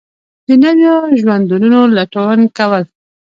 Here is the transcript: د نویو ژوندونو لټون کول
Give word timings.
د 0.47 0.49
نویو 0.63 0.95
ژوندونو 1.19 1.79
لټون 1.95 2.39
کول 2.57 2.83